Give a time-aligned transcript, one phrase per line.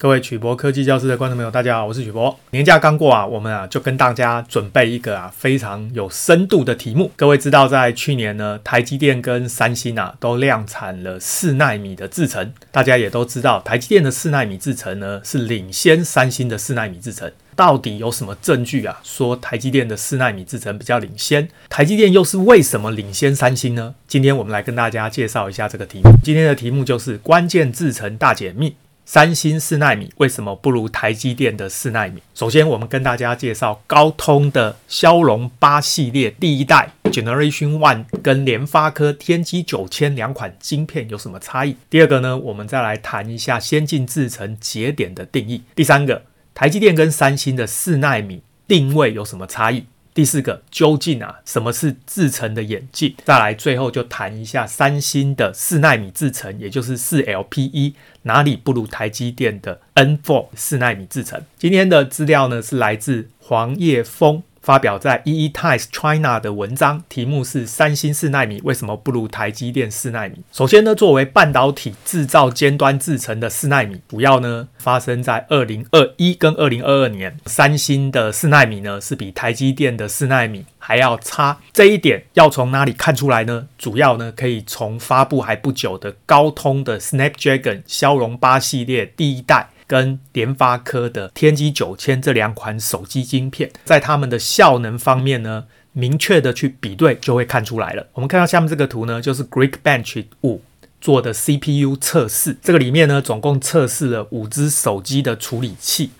[0.00, 2.38] 各位曲博科技教室的观众朋友，大家好，我是曲博。
[2.50, 7.10] 年假刚过啊，我们啊就跟大家准备一个啊非常有深度的题目。
[7.16, 12.52] 各位知道，在去年呢，台积电跟三星啊都量产了四纳米的制程。
[12.70, 17.32] 大家也都知道，台积电的四纳米制程呢是领先三星的四纳米制程。
[17.56, 21.48] 到底有什么证据啊说台积电的四纳米制程比较领先？
[21.68, 23.96] 台积电又是为什么领先三星呢？
[24.06, 26.12] 今天我们来跟大家介绍一下这个题目。
[26.22, 28.76] 今天的题目就是关键制程大解密。
[29.10, 32.20] 三星四纳米为什么不如台积电的四纳米？
[32.34, 41.74] 首先，我们跟大家介绍高通的骁龙八系列第一代 Generation One 跟联发科天玑九千两款晶片有什么差异。
[41.88, 45.62] 第二个呢，我们再来谈一下先进制程节点的定义。
[45.74, 49.86] 第三个，台积电跟三星的四奈米定位有什么差异？
[50.18, 53.14] 第四个，究竟啊，什么是制程的演进？
[53.24, 61.40] 再来，最后就谈一下三星的四纳米制程，也就是四 LPE，哪里不如台积电的 N four 四纳米制程？
[61.56, 64.42] 今天的资料呢，是来自黄叶峰。
[64.68, 70.42] 发表在 EE Times China 的文章，题目是“三星四奈米为什么不如台积电四奈米”。
[70.52, 77.34] 首先呢，作为半导体制造尖端制程的四奈米，主要呢发生在二零二一跟二零二二年。
[77.46, 83.68] 三星的四奈米呢是比台积电的四奈米还要差，这一点要从哪里看出来呢？
[83.78, 89.70] 主要呢可以从发布还不久的高通的 Snapdragon 骁龙八系列第一代。
[89.88, 98.06] 跟联发科的天玑九千这两款手机晶片，在它们的效能方面呢，明确的去比对就会看出来了。
[98.12, 100.62] 我们看到下面这个图呢，就是 Greek Bench 五
[101.00, 106.10] 做的 CPU 测试，这个里面呢，总共测试了五只手机的处理器，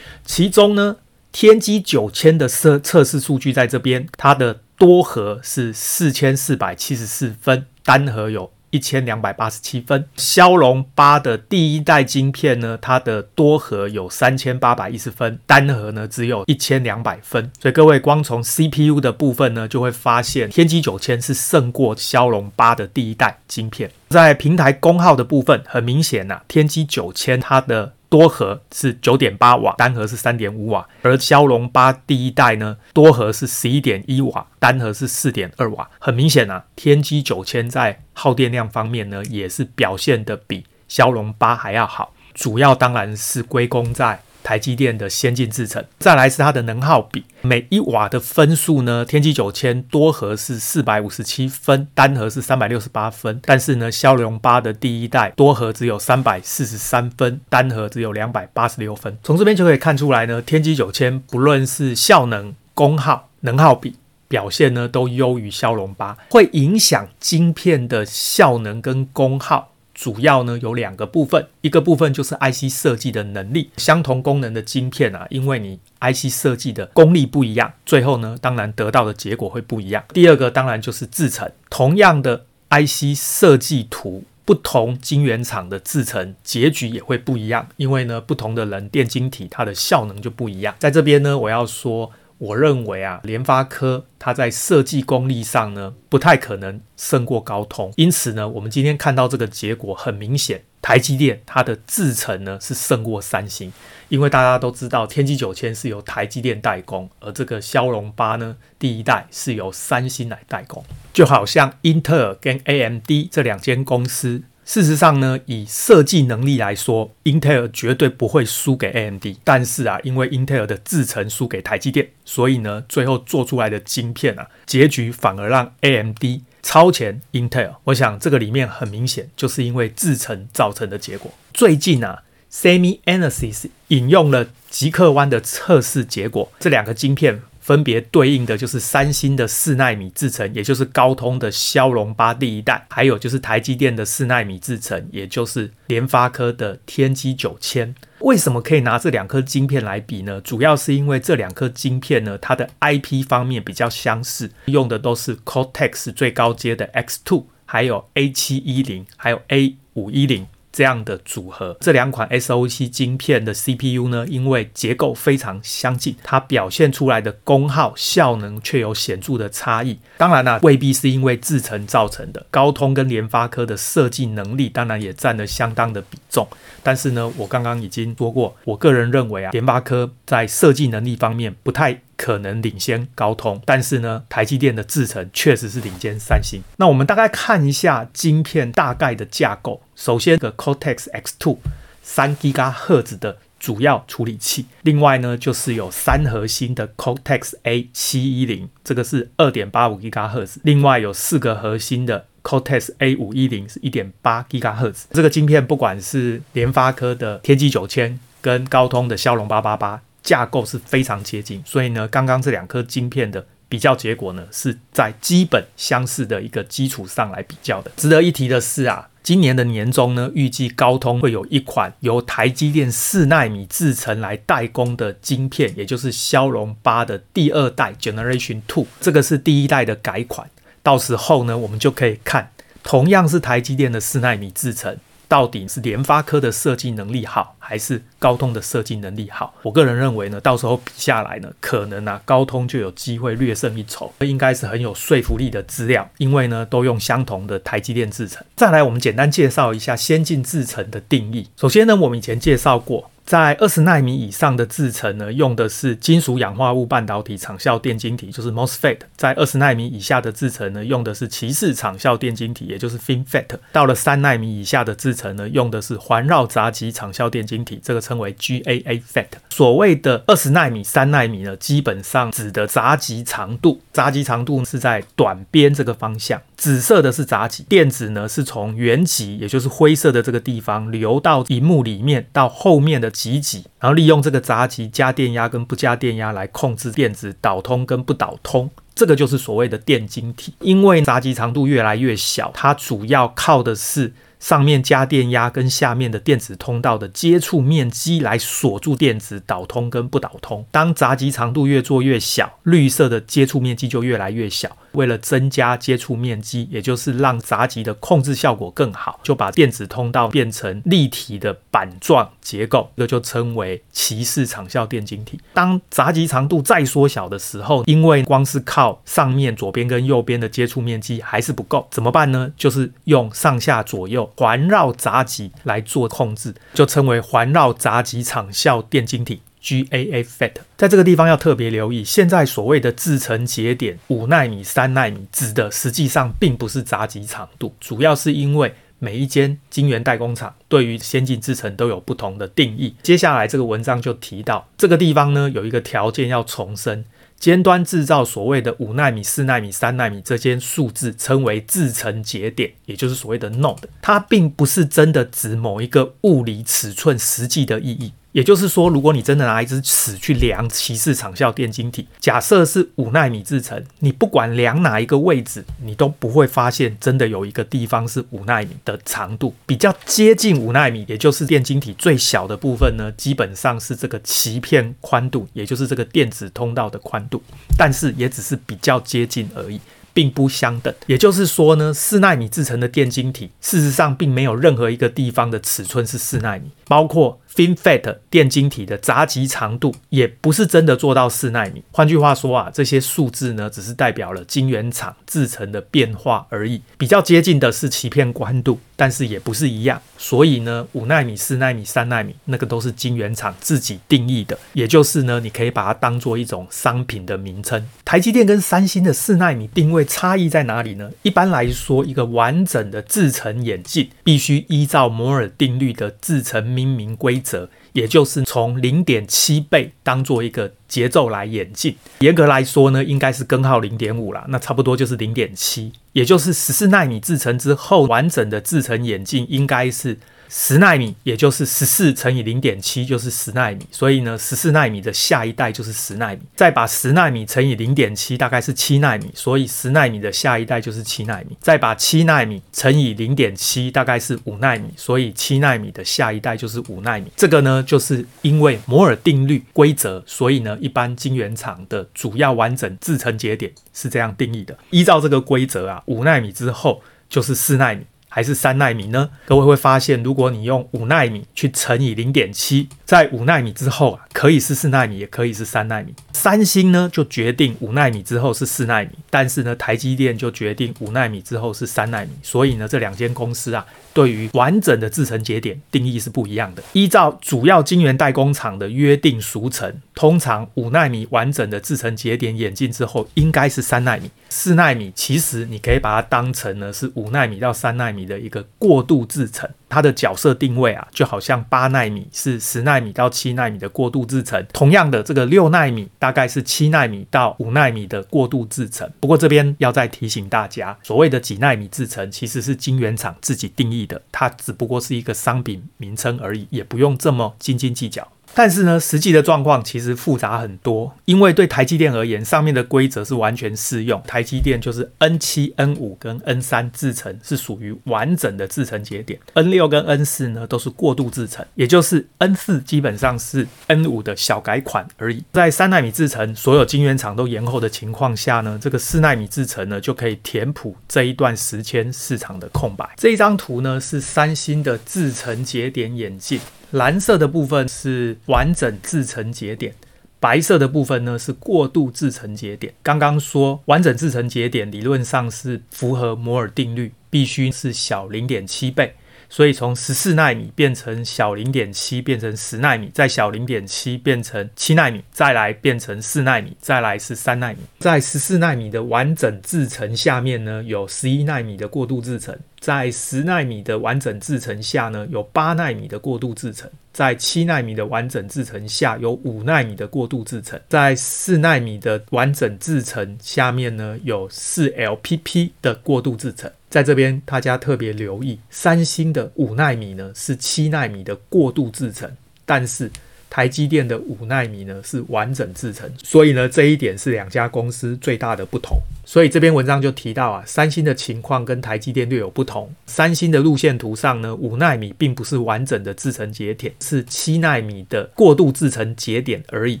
[0.24, 0.96] 其中呢，
[1.30, 8.50] 天玑九千的测测试数据在这边，它的多核是四千四百七十四分，单核有。
[8.70, 17.50] 一千两百八十七分，骁龙八的第一代晶片呢，它的多核有三千八百一十分，单核呢只有一千两百分。
[17.60, 23.90] 所以各位光从 CPU 的部分呢，就会发现天玑九千是胜过骁龙八的第一代晶片。
[24.08, 35.90] 在平台功耗的部分，很明显呐、啊，天玑九千它的多核是九点八瓦，单核是三点五瓦，而骁龙八第一代呢，多核是十一点一瓦，单核是四点二瓦。
[35.98, 44.20] 很明显啊，天玑九千在耗电量方面呢，也是表现的比骁龙八还要好，主要当然是归功在。
[44.46, 59.18] 台积电的先进制程，再来是它的能耗比，每一瓦的分数呢，天玑九千多核是四百五十七分，单核是三百六十八分，但是呢，骁龙八的第一代多核只有三百四十三分，单核只有两百八十六分。
[59.24, 63.96] 从这边就可以看出来呢，天玑九千不论是效能、功耗、能耗比
[64.28, 69.72] 表现呢，都优于骁龙八，会影响晶片的效能跟功耗。
[69.96, 80.04] 主要呢有两个部分，一个部分就是 IC 设计的能力，相同功能的晶片啊，因为你 IC 设计的功力不一样，最后呢当然得到的结果会不一样。
[80.12, 90.74] 第二个当然就是制程，同样的 IC 设计图，不同晶圆厂的制程结局也会不一样，因为呢不同的人电晶体它的效能就不一样。
[90.78, 92.12] 在这边呢我要说。
[92.38, 97.92] 我认为啊，联发科它在设计功力上呢，不太可能胜过高通。
[97.96, 103.72] 因此呢，我们今天看到这个结果，很明显，台积电它的制程呢是胜过三星。
[104.08, 110.84] 因为大家都知道，天玑九千是由台积电代工，而这个骁龙八呢，第一代是由三星来代工。
[111.12, 114.42] 就好像英特尔跟 AMD 这两间公司。
[114.66, 119.24] 事实上呢，以设计能力来说，Intel 绝对不会输给 AMD。
[119.44, 126.24] 但是啊，因为 Intel 的制程输给台积电，所以呢，最后做出来的晶片啊，结局反而让 AMD
[126.64, 127.76] 超前 Intel。
[127.84, 131.32] 我想这个里面很明显就是因为制程造成的结果。
[131.54, 137.40] 最近啊，SemiAnalysis 引用了极客湾的测试结果，这两个晶片。
[137.66, 147.92] 分别对应的就是三星的四纳米制程，也就是高通的骁龙八第一代，还有就是台积电的四纳米制程，也就是联发科的天玑九千。
[148.20, 150.40] 为什么可以拿这两颗晶片来比呢？
[150.42, 160.46] 主要是因为这两颗晶片呢，它的 IP 方面比较相似，用的都是 Cortex 最高阶的 X2，还有 A 七一零，还有 A 五一零。
[160.76, 169.98] 这样的组合，这两款 SoC 晶片的 CPU 呢，因为结构非常相近，它表现出来的功耗效能却有显著的差异。
[170.18, 172.44] 当然啦，未必是因为制程造成的。
[172.50, 176.46] 高通跟联发科的设计能力当然也占了相当的比重。
[176.82, 182.02] 但是呢，我刚刚已经说过，我个人认为啊，联发科在设计能力方面不太。
[182.16, 186.62] 可能领先高通，但是呢，台积电的制程确实是领先三星。
[186.76, 189.82] 那我们大概看一下晶片大概的架构。
[189.94, 191.58] 首先，个 Cortex X2
[192.02, 194.66] 三 GHz 的主要处理器。
[194.82, 200.60] 另外呢，就是有三核心的 Cortex A 七一零，这个是二点八五吉赫兹。
[200.64, 205.06] 另外有四个核心的 Cortex A 五一零是一点八吉赫兹。
[205.10, 211.62] 这个晶片不管是联发科的天玑九千跟高通的骁龙八八八，架构是非常接近。
[211.64, 217.90] 所以呢，刚刚这两颗晶片的比较结果呢，是在基本相似的一个基础上来比较的。
[217.96, 219.08] 值得一提的是啊。
[219.22, 230.48] 今年的年中呢，预计高通会有一款由台积电四纳米制程来代工的晶片，也就是骁龙八的第二代 Generation Two，这个是第一代的改款。
[230.80, 232.52] 到时候呢，我们就可以看，
[232.84, 234.96] 同样是台积电的四纳米制程。
[235.28, 239.52] 到底是联发科的设计能力好，还是高通的设计能力好？
[239.62, 244.12] 我个人认为呢，到时候比下来呢，可能啊，高通就有机会略胜一筹。
[244.20, 248.44] 这应该是很有说服力的资料，因为呢，都用相同的台积电制程。
[248.54, 251.48] 再来，我们简单介绍一下先进制程的定义。
[251.56, 253.10] 首先呢，我们以前介绍过。
[253.26, 258.98] 在二十纳米以上的制程呢，用的是金属氧化物半导体场效电晶体，就是 MOSFET。
[259.16, 263.58] 在二十纳米以下的制程呢，用的是鳍式场效电晶体，也就是 FinFET。
[263.72, 269.26] 到了三纳米以下的制程呢，用的是环绕杂极场效电晶体，这个称为 GAA FET。
[269.50, 276.40] 所谓的二十纳米、三纳米呢，基本上指的闸极长度，闸极长度是在短边这个方向。
[276.56, 290.54] 紫色的是闸极，电子呢是从原极，也就是灰色的这个地方流到荧幕里面，到后面的极极，然后利用这个闸极加电压跟不加电压来控制电子导通跟不导通，这个就是所谓的电晶体。
[290.60, 294.12] 因为闸极长度越来越小，它主要靠的是。
[294.38, 300.66] 上面加电压跟下面的电子通道的接触面积来锁住电子导通跟不导通。
[300.70, 304.76] 当闸极长度越做越小，绿色的接触面积就越来越小。
[304.96, 315.38] 为了增加接触面积，也就是让闸极的控制效果更好，就把电子通道变成立体的板状结构，这就称为鳍式场效电晶体。
[315.52, 322.50] 当闸极长度再缩小的时候，因为光是靠上面左边跟右边的接触面积还是不够，怎么办呢？
[322.56, 324.32] 就是用上下左右。
[324.36, 330.52] 环绕闸极来做控制，就称为环绕闸极场效电晶体 GAA FET。
[330.76, 342.94] 在这个地方要特别留意，现在所谓的制程节点五纳米、三纳米，指的实际上并不是闸极长度，主要是因为每一间晶圆代工厂对于先进制程都有不同的定义。
[343.02, 347.04] 接下来这个文章就提到，这个地方呢有一个条件要重申。
[347.38, 358.10] 尖端制造所谓的五纳米、四纳米、三纳米这些数字称为制程节点，也就是所谓的 node，它并不是真的指某一个物理尺寸实际的意义。
[358.36, 369.54] 也就是说，如果你真的拿一支尺去量鳍式场效电晶体，假设是五纳米制程，你不管量哪一个位置，你都不会发现真的有一个地方是五纳米的长度。
[369.64, 377.42] 比较接近五纳米，也就是电晶体最小的部分呢，基本上是这个鳍片宽度，也就是这个电子通道的宽度，
[377.78, 379.80] 但是也只是比较接近而已。
[380.12, 391.82] 并不相等，也就是说呢，四纳米制成的电晶体，事实上并没有任何一个地方的尺寸是四纳米，包括 FinFET 电晶体的闸极长度，也不是真的做到四纳米。
[391.90, 396.82] 换句话说啊，这些数字呢，只是代表了晶圆厂制程的变化而已。
[396.98, 400.02] 比较接近的是鳍片宽度，但是也不是一样。
[400.18, 407.86] 所以呢，五纳米、四纳米、三纳米，那个都是晶圆厂自己定义的，也就是呢，你可以把它当做一种商品的名称。
[408.04, 410.04] 台积电跟三星的四纳米定位。
[410.16, 411.10] 差异在哪里呢？
[411.24, 421.96] 一般来说，一个完整的制程眼镜必须依照摩尔定律的制程命名规则，也就是从零点七倍当做一个节奏来演进。
[422.18, 430.18] 严格来说呢，应该是根号零点五啦，那差不多就是零点七，也就是十四纳米制程之后，完整的制程演进应该是。
[430.48, 433.86] 十纳米，也就是十四乘以零点七，就是十纳米。
[433.90, 436.40] 所以呢，十四纳米的下一代就是十纳米。
[436.54, 439.30] 再把十纳米乘以零点七，大概是七纳米。
[439.34, 441.56] 所以十纳米的下一代就是七纳米。
[441.60, 444.88] 再把七纳米乘以零点七，大概是五纳米。
[444.96, 447.30] 所以七纳米的下一代就是五纳米。
[447.36, 454.76] 这个呢，就是因为摩尔定律规则，所以呢，一般晶圆厂的主要完整制程节点是这样定义的。
[454.90, 458.04] 依照这个规则啊，五纳米之后就是四纳米。
[458.36, 459.30] 还是三纳米呢？
[459.46, 466.12] 各位会发现，如果你用五纳米去乘以零点七，在五纳米之后啊，可以是四纳米，也可以是三纳米。
[466.34, 472.28] 三星呢就决定五纳米之后是四纳米，但是呢台积电就决定五纳米之后是三纳米。
[472.42, 473.86] 所以呢这两间公司啊，
[474.16, 476.82] 对于完整的制程节点定义是不一样的。
[476.94, 484.30] 依照主要晶圆代工厂的约定俗成，通常五纳米完整的制程节点演进之后，应该是三纳米。
[484.48, 499.10] 四纳米其实你可以把它当成呢是五纳米到三纳米的一个过渡制程，它的角色定位啊，就好像八纳米是十纳米到七纳米的过渡制程，同样的这个六纳米大概是七纳米到五纳米的过渡制程。
[499.20, 508.26] 不过这边要再提醒大家，所谓的几纳米制程其实是晶圆厂自己定义的，它只不过是一个商品名称而已，也不用这么斤斤计较。
[508.56, 514.22] 但是呢，实际的状况其实复杂很多，因为对台积电而言，上面的规则是完全适用。
[514.22, 525.44] 台积电就是 N 七、N 五跟 N 三制程是属于完整的制程节点，N 六跟 N 四呢都是过渡制程，也就是 N 四基本上是 N 五的小改款而已。
[525.52, 533.06] 在三奈米制程所有晶圆厂都延后的情况下呢，这个四奈米制程呢就可以填补这一段时间市场的空白。
[533.18, 536.58] 这一张图呢是三星的制程节点演进。
[536.92, 539.94] 蓝色的部分是完整制成节点，
[540.38, 542.92] 白色的部分呢是过度制成节点。
[543.02, 549.14] 刚刚说完整制成节点理论上是符合摩尔定律，必须是小零点七倍。
[549.48, 557.80] 所以从十四奈米变成小零点七，变成十奈米，再小零点七变成七奈米，再来变成四奈米，再来是三奈米。
[557.98, 562.56] 在十四奈米的完整制程下面呢，有十一奈米的过渡制程。
[562.78, 576.70] 在十奈米的完整制程下呢，有八奈米的过渡制程；在七奈米的完整制程下，有五奈米的过渡制程；在四奈米的完整制程下面呢，有四 LPP 的过渡制程。
[576.96, 582.26] 在这边，大家特别留意，三星的五纳米呢是七纳米的过渡制程，
[582.64, 583.10] 但是
[583.50, 588.96] 台积电的五纳米呢是完整制程，所以呢这一点是两家公司最大的不同。
[589.26, 592.90] 所以这篇文章就提到啊，三星的情况跟台积电略有不同。
[593.06, 600.00] 三星的路线图上呢，五纳米并不是完整的制程节点，是七纳米的过渡制程节点而已，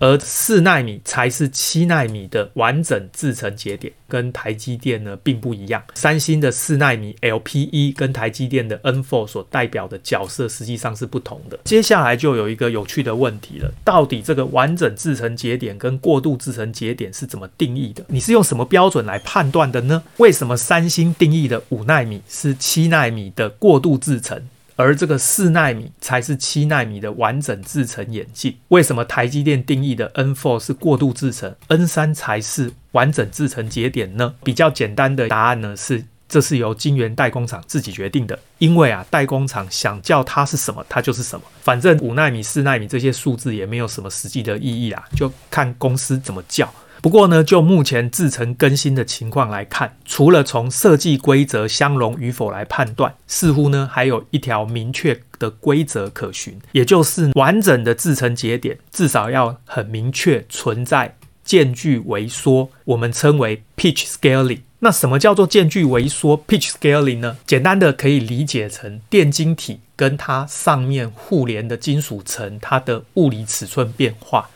[0.00, 5.82] 而四纳米才是七纳米的完整制程节点，跟台积电呢并不一样。
[5.94, 11.58] 三星的四奈米 LPE 跟台积电的 N4 所代表的角色实际上是不同的。
[11.64, 18.04] 接下来就有一个有趣的问题了，到底这个完整制程节点跟过渡制程节点是怎么定义的？
[18.06, 20.00] 你是用什么标准来判断的呢？
[20.18, 24.40] 为什么三星定义的五奈米是七奈米的过渡制程，
[24.76, 28.56] 而这个四纳米才是七纳米的完整制程演进？
[28.68, 34.34] 为什么台积电定义的 N4 是过渡制程，N3 才是完整制程节点呢？
[34.42, 38.38] 比较简单的答案呢是，这是由晶圆代工厂自己决定的。
[38.58, 41.44] 因为啊，代工厂想叫它是什么，它就是什么。
[41.60, 46.72] 反正五纳米、四纳米这些数字也没有什么实际的意义啊，就看公司怎么叫。
[47.04, 64.60] 不过呢，就目前制成更新的情况来看，除了从设计规则相容与否来判断，似乎呢还有一条明确的规则可循，也就是完整的制成节点至少要很明确存在间距微缩，我们称为 pitch scaling。
[64.78, 67.36] 那什么叫做间距微缩 pitch scaling 呢？
[67.46, 74.48] 简单的可以理解成电晶体跟它上面互联的金属层，它的物理尺寸变化。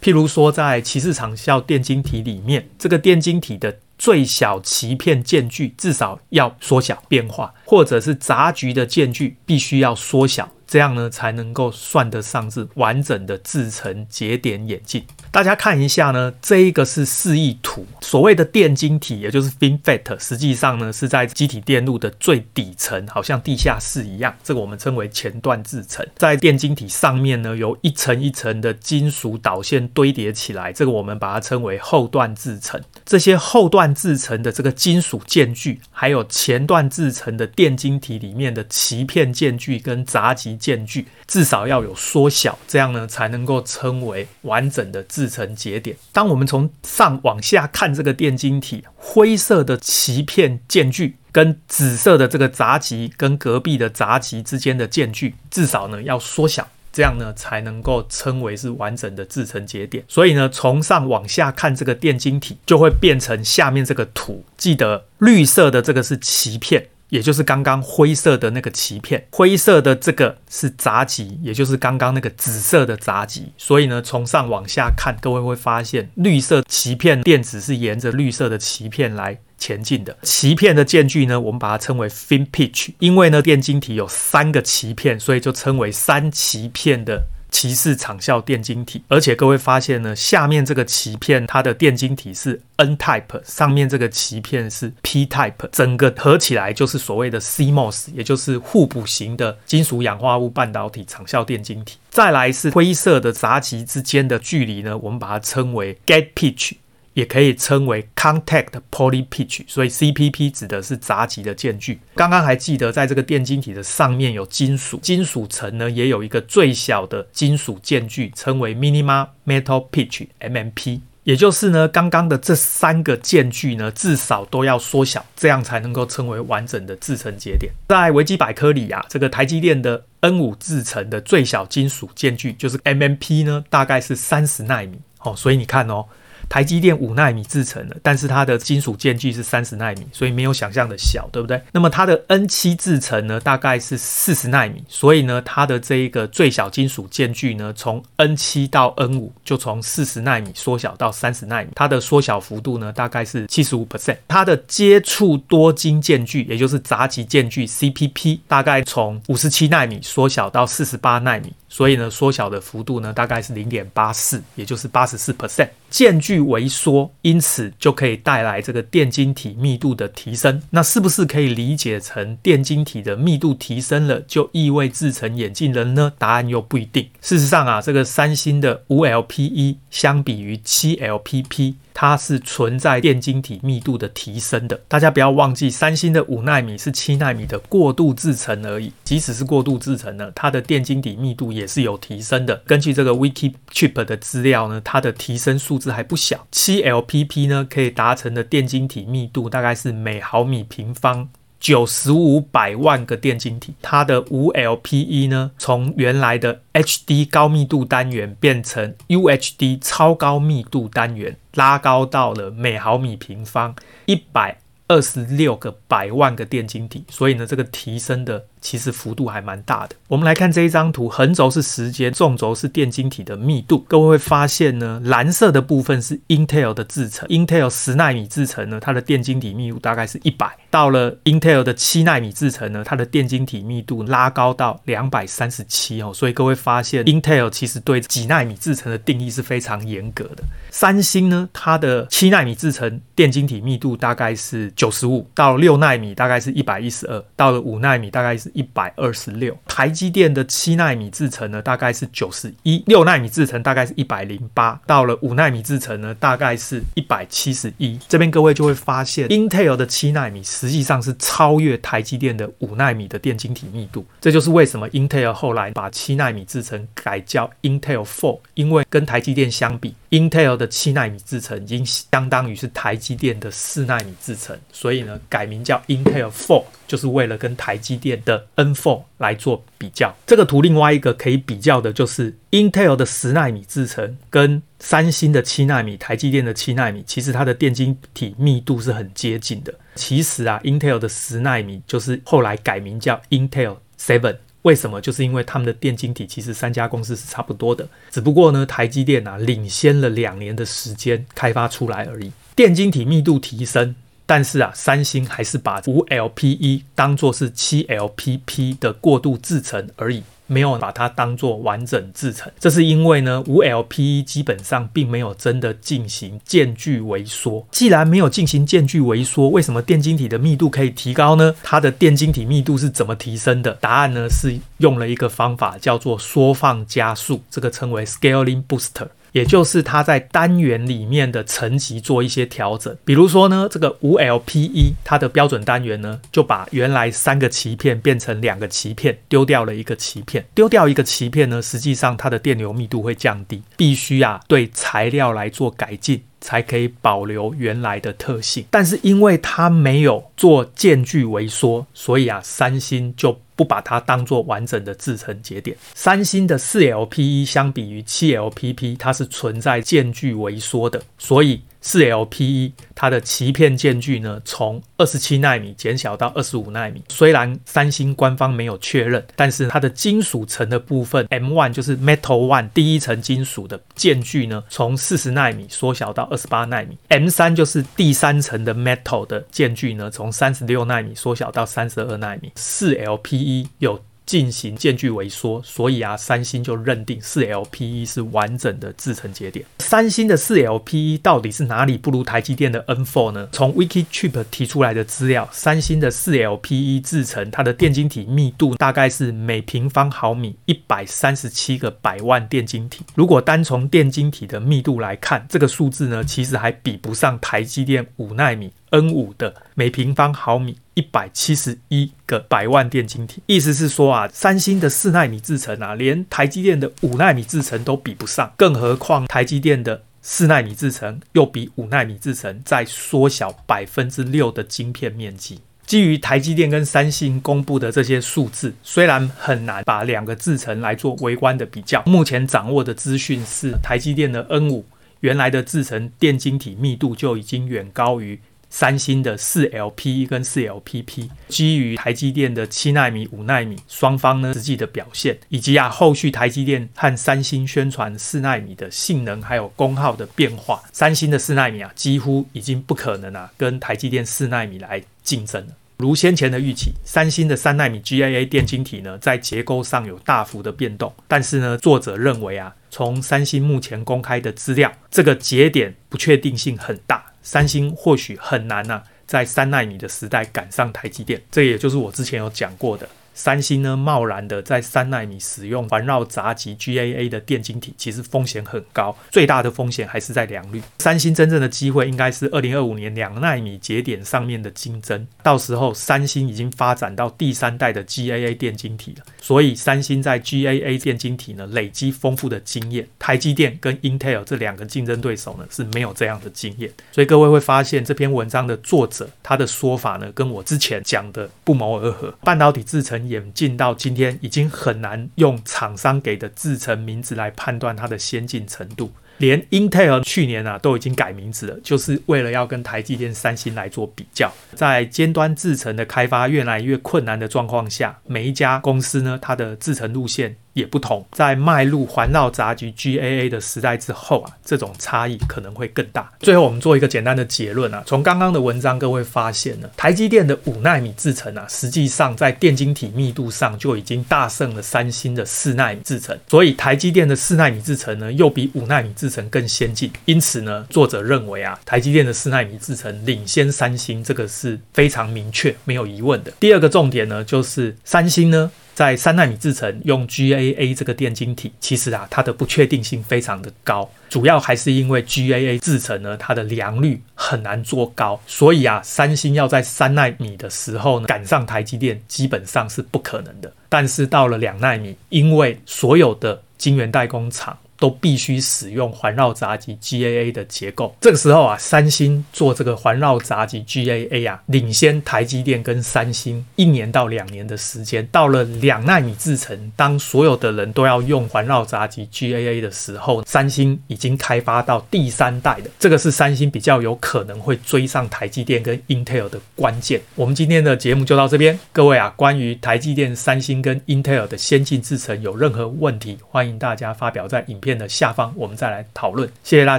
[0.00, 15.04] 譬如说，在骑士长效电晶体里面，这个电晶体的最小鳍片间距至少要缩小变化，或者是杂局的间距必须要缩小，这样呢才能够算得上是完整的制程节点演进。
[15.32, 17.86] 大家看一下呢，这一个是示意图。
[18.00, 24.34] 所谓的电晶体，也就是 FinFET，实际上呢是在积体电路的最底层，好像地下室一样。
[24.44, 26.06] 这个我们称为前段制程。
[26.16, 32.80] 在电晶体上面呢，有一层一层的金属导线堆叠起来，这个我们把它称为后段制程。
[33.08, 45.02] 这些后段制成的这个金属间距，还有前段制成的电晶体里面的鳍片间距跟杂极间距，至少要有缩小，这样呢才能够称为完整的。
[45.08, 45.96] 制成节点。
[46.12, 56.68] 当我们从上往下看这个电晶体，灰色的鳍片间距跟紫色的这个杂极跟隔壁的杂极之间的间距，至少呢要缩小，
[56.98, 60.02] 这样呢才能够称为是完整的制成节点。
[60.08, 64.44] 所以呢，从上往下看这个电晶体，就会变成下面这个图。
[64.56, 66.88] 记得绿色的这个是鳍片。
[67.10, 73.50] 也就是刚刚灰色的那个鳍片，灰色的这个是杂极，也就是刚刚那个紫色的杂极。
[73.56, 80.16] 所以呢，从上往下看，各位会发现绿色鳍片电子是沿着绿色的鳍片来前进的。
[80.22, 101.96] 鳍片的间距呢，我们把它称为 fin pitch，因为呢电晶体有三个鳍片，所以就称为三鳍片的鳍式场效电晶体，而且各位发现呢，下面这个鳍片它的电晶体是 N type，上面这个鳍片是 P type，整个合起来就是所谓的 CMOS，也就是互补型的金属氧化物半导体场效电晶体。
[102.10, 106.72] 再来是灰色的杂极之间的距离呢，我们把它称为 Gate Pitch。
[107.18, 111.98] 也可以称为 contact poly pitch，所以 CPP 指的是杂极的间距。
[112.14, 121.00] 刚刚还记得，在这个电晶体的上面有金属，金属层呢也有一个最小的金属间距，称为 minimum metal pitch（MMP）。
[121.24, 127.72] 也就是呢，刚刚的这三个间距呢，至少都要缩小，这样才能够称为完整的制程节点。
[127.88, 135.00] 在维基百科里啊，这个台积电的 N5 制程的最小金属间距就是 MMP 呢，大概是三十奈米。
[135.22, 136.06] 哦，所以你看哦。
[136.48, 141.62] 台积电五奈米制程的，但是它的金属间距是三十奈米，所以没有想象的小，对不对？
[141.72, 154.16] 那么它的 N 七制程呢，大概是四十奈米，所以呢，它的这一个最小金属间距呢，从 N 七到 N 五就从四十奈米缩小到三十奈米，它的缩小幅度呢，大概是七十五 percent。
[154.26, 161.52] 它的接触多晶间距，也就是杂极间距 CPP，大概从五十七奈米缩小到四十八奈米。
[161.68, 165.68] 所以呢，缩小的幅度呢，大概是零点八四，也就是八十四 percent。
[165.90, 170.62] 间距微缩，因此就可以带来这个电晶体密度的提升。
[170.70, 176.12] 那是不是可以理解成电晶体的密度提升了，就意味制成眼镜了呢？
[176.18, 177.08] 答案又不一定。
[177.20, 181.74] 事实上啊，这个三星的五 LPE 相比于七 LPP。
[182.00, 188.92] 它是存在电晶体密度的提升的，大家不要忘记，三星的五纳米是七纳米的过渡制程而已。
[189.02, 192.56] 即使是过渡制程呢，它的电晶体密度也是有提升的。
[192.66, 196.46] 根据这个 Wikichip 的资料呢，它的提升数字还不小。
[196.50, 201.28] 七 LPP 呢，可以达成的电晶体密度大概是每毫米平方。
[201.60, 213.74] 九十五百万个电晶体，它的五 LPE 呢，从原来的 HD 高密度单元变成 UHD 超高密度单元，拉高到了每毫米平方
[214.06, 214.58] 一百
[214.88, 218.44] 二十六个百万个电晶体，所以呢，这个提升的。
[218.60, 219.94] 其实幅度还蛮大的。
[220.08, 223.78] 我们来看这一张图，横轴是时间，纵轴是电晶体的密度。
[223.86, 230.58] 各位会发现呢，蓝色的部分是 Intel 的制程，Intel 十纳米制程呢，它的电晶体密度大概是一百。
[230.78, 236.12] 到了 Intel 的七纳米制程呢，它的电晶体密度拉高到两百三十七哦。
[236.14, 240.44] 所以各位发现，Intel 其实对几纳米制程的定义是非常严格的。
[240.70, 248.48] 三星呢，它的七纳米制程电晶体密度大概是九十五，到六纳米大概是一百一十二，到了五纳米大概是。
[248.54, 257.96] 一百二十六，台积电的七奈米制程呢，大概是九十一；六奈米制程大概是一百零八；到了五奈米制程呢，大概是一百七十一。
[258.08, 264.04] 这边各位就会发现，Intel 的七奈米实际上是超越台积电的五奈米的电晶体密度。
[264.20, 276.64] 这就是为什么 Intel 后来把七奈米制程改叫 Intel Four，因为跟台积电相比，Intel 的七奈米制程已经相当于是台积电的四奈米制程，所以呢，改名叫 Intel Four。
[276.88, 280.12] 就是为了跟台积电的 N4 来做比较。
[280.26, 289.72] 这个图另外一个可以比较的就是 Intel 的十奈米制程跟三星的七奈米、台积电的七奈米，其实它的电晶体密度是很接近的。
[289.94, 294.38] 其实啊，Intel 的十奈米就是后来改名叫 Intel Seven。
[294.62, 295.00] 为什么？
[295.00, 302.32] 就是因为他们的电晶体其实三家公司是差不多的，只不过呢，台积电啊领先了两年的时间开发出来而已。
[302.56, 303.94] 电晶体密度提升。
[304.28, 312.52] 但是啊，三星还是把五 LPE 当作是七 LPP 的过渡制程而已，没有把它当做完整制程。
[312.60, 317.66] 这是因为呢，五 LPE 基本上并没有真的进行间距微缩。
[317.70, 321.54] 既然没有进行间距微缩，为什么电晶体的密度可以提高呢？
[321.62, 323.72] 它的电晶体密度是怎么提升的？
[323.80, 329.08] 答案呢是用了一个方法叫做缩放加速，这个称为 Scaling Booster。
[329.32, 348.64] 也就是它在单元里面的层级做一些调整，比如说呢，这个五 LPE 它的标准单元呢，就把原来三个鳍片变成两个鳍片，丢掉了一个鳍片，丢掉一个鳍片呢，实际上它的电流密度会降低，必须啊对材料来做改进，才可以保留原来的特性。
[348.70, 353.38] 但是因为它没有做间距微缩，所以啊，三星就。
[353.58, 355.76] 不把它当做完整的制程节点。
[355.94, 361.60] 三星的四 LPE 相比于七 LPP，它是存在间距萎缩的，所以。
[361.88, 367.02] 四 LPE 它的鳍片间距呢，从二十七纳米减小到二十五纳米。
[367.08, 376.98] 虽然三星官方没有确认，但是它的金属层的部分 M1 就是 Metal One 第一层金属的间距呢，从四十纳米缩小到二十八纳米。
[377.08, 382.52] M3 就是第三层的 Metal 的间距呢，从三十六纳米缩小到三十二纳米。
[382.56, 383.98] 四 LPE 有。
[384.28, 389.64] 进行间距萎缩，所以啊，三星就认定四 LPE 是完整的制程节点。
[389.78, 393.48] 三星的四 LPE 到底是哪里不如台积电的 N4 呢？
[393.52, 403.02] 从 Wikichip 提出来的资料，三星的四 LPE 制程，它的电晶体密度大概是每平方毫米一百三十七个百万电晶体。
[403.14, 408.70] 如果单从电晶体的密度来看，这个数字呢，其实还比不上台积电五纳米。
[408.90, 425.60] N 五的每平方毫米一百七十一个百万电晶体，意思是说啊，三星的四纳米制程啊，连台积电的五纳米制程都比不上，更何况台积电的四纳米制程又比五纳米制程再缩小百分之六的晶片面积。
[425.86, 434.84] 基于台积电跟三星公布的这些数字，虽然很难把两个制程来做微观的比较，目前掌握的资讯是，台积电的 N 五
[435.20, 438.40] 原来的制程电晶体密度就已经远高于。
[438.70, 455.72] 三星的四 LPE 跟四 LPP，基于台积电的七纳米、五纳米双方呢实际的表现，以及啊后续台积电和三星宣传四纳米的性能还有功耗的变化，三星的四纳米啊几乎已经不可能啊跟台积电四纳米来竞争了。
[455.96, 467.24] 如先前的预期，三星的三纳米 GAA 电晶体呢在结构上有大幅的变动，但是呢作者认为啊从三星目前公开的资料，这个节点不确定性很大。
[467.50, 473.08] 三星或许很难呐、在三纳米的时代赶上台积电，这也就是我之前有讲过的。
[473.38, 480.82] 三星呢，贸然的在三纳米使用环绕杂极 GAA 的电晶体，其实风险很高，最大的风险还是在良率。
[480.98, 503.27] 三星真正的机会应该是二零二五年两纳米节点上面的竞争，到时候三星已经发展到第三代的 GAA 电晶体了，所以三星在 GAA 电晶体呢累积丰富的经验，台积电跟 Intel 这两个竞争对手呢是没有这样的经验，所以各位会发现这篇文章的作者他的说法呢跟我之前讲的不谋而合，半导体制成。
[503.28, 509.12] 演进到今天，已经很难用厂商给的制程名字来判断它的先进程度。
[509.38, 514.52] 连 Intel 去年啊都已经改名字了，就是为了要跟台积电、三星来做比较。
[514.74, 520.56] 在尖端制程的开发越来越困难的状况下，每一家公司呢，它的制程路线。
[520.78, 526.30] 也不同，在迈入环绕闸极 GAA 的时代之后啊，这种差异可能会更大。
[526.40, 540.10] 最后，我们做一个简单的结论啊，从刚刚的文章，各位发现呢，台积电的五纳米制程啊，实际上在电晶体密度上就已经大胜了三星的四纳米制程，所以台积电的四纳米制程呢，又比五纳米制程更先进。
[540.24, 546.52] 因此呢，作者认为啊，台积电的四纳米制程领先三星，这个是非常明确、没有疑问的。
[546.60, 548.70] 第二个重点呢，就是三星呢。
[548.98, 563.72] 在三纳米制程用 GAA 这个电晶体，其实啊，它的不确定性非常的高，主要还是因为 GAA 制程呢，它的良率很难做高，所以啊，三星要在三纳米的时候呢，赶上台积电，基本上是不可能的。
[563.88, 567.78] 但是到了两纳米，因为所有的晶圆代工厂。
[567.98, 571.14] 都必须使用环绕闸极 GAA 的结构。
[571.20, 578.26] 这个时候啊，三星做这个环绕闸极 GAA 啊，领先台积电跟三星一年到两年的时间。
[578.30, 585.90] 到了两纳米制程，当所有的人都要用环绕闸极 GAA 的时候，三星已经开发到第三代的。
[585.98, 590.20] 这个是三星比较有可能会追上台积电跟 Intel 的关键。
[590.34, 591.78] 我们今天的节目就到这边。
[591.92, 597.87] 各位啊，关于台积电、三星跟 Intel 的先进制程有任何问题，欢迎大家发表在影片。
[597.88, 599.48] 片的下方，我们再来讨论。
[599.64, 599.98] 谢谢大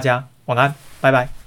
[0.00, 1.39] 家，晚安，拜拜。